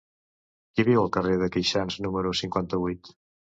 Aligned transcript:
Qui 0.79 0.85
viu 0.87 1.01
al 1.01 1.11
carrer 1.19 1.35
de 1.43 1.51
Queixans 1.57 2.01
número 2.07 2.35
cinquanta-vuit? 2.43 3.15